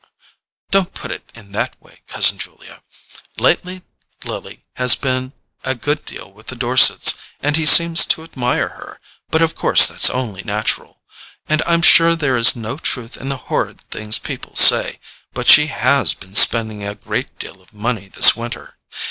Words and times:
"Don't 0.71 0.95
put 0.95 1.11
it 1.11 1.31
in 1.35 1.51
that 1.51 1.79
way, 1.79 2.01
cousin 2.07 2.39
Julia. 2.39 2.81
Lately 3.37 3.83
Lily 4.25 4.65
has 4.77 4.95
been 4.95 5.31
a 5.63 5.75
good 5.75 6.05
deal 6.05 6.33
with 6.33 6.47
the 6.47 6.55
Dorsets, 6.55 7.13
and 7.39 7.55
he 7.55 7.67
seems 7.67 8.03
to 8.07 8.23
admire 8.23 8.69
her—but 8.69 9.43
of 9.43 9.53
course 9.53 9.85
that's 9.87 10.09
only 10.09 10.41
natural. 10.41 11.03
And 11.47 11.61
I'm 11.67 11.83
sure 11.83 12.15
there 12.15 12.35
is 12.35 12.55
no 12.55 12.77
truth 12.79 13.15
in 13.15 13.29
the 13.29 13.37
horrid 13.45 13.81
things 13.91 14.17
people 14.17 14.55
say; 14.55 14.99
but 15.35 15.47
she 15.47 15.67
HAS 15.67 16.15
been 16.15 16.33
spending 16.33 16.83
a 16.83 16.95
great 16.95 17.37
deal 17.37 17.61
of 17.61 17.71
money 17.71 18.07
this 18.09 18.35
winter. 18.35 18.79